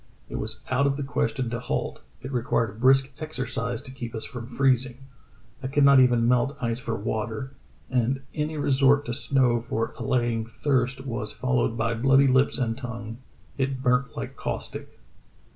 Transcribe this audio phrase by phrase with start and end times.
[0.29, 4.25] It was out of the question to halt; it required brisk exercise to keep us
[4.25, 4.97] from freezing.
[5.61, 7.51] I could not even melt ice for water,
[7.87, 13.19] and any resort to snow for allaying thirst was followed by bloody lips and tongue;
[13.59, 14.99] it burnt like caustic.